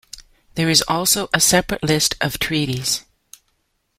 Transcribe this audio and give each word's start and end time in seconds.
There 0.55 0.67
is 0.67 0.81
also 0.87 1.29
a 1.31 1.39
separate 1.39 1.83
List 1.83 2.15
of 2.21 2.39
treaties. 2.39 3.05